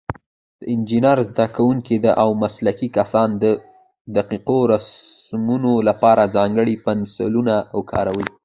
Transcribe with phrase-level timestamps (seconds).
[0.59, 3.45] د انجینرۍ زده کوونکي او مسلکي کسان د
[4.17, 7.53] دقیقو رسمونو لپاره ځانګړي پنسلونه
[7.91, 8.27] کاروي.